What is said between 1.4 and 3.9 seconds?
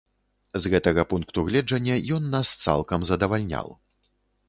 гледжання ён нас цалкам задавальняў.